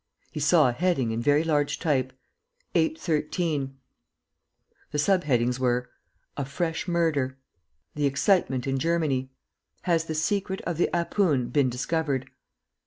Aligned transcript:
He 0.31 0.39
saw 0.39 0.67
a 0.67 0.71
heading 0.71 1.11
in 1.11 1.21
very 1.21 1.43
large 1.43 1.77
type 1.77 2.11
"813" 2.73 3.77
The 4.89 4.97
sub 4.97 5.25
headings 5.25 5.59
were: 5.59 5.91
"A 6.35 6.43
FRESH 6.43 6.87
MURDER 6.87 7.37
"THE 7.93 8.07
EXCITEMENT 8.07 8.65
IN 8.65 8.79
GERMANY 8.79 9.29
"HAS 9.83 10.05
THE 10.05 10.15
SECRET 10.15 10.61
OF 10.61 10.77
THE 10.77 10.89
'APOON' 10.91 11.49
BEEN 11.49 11.69
DISCOVERED?" 11.69 12.31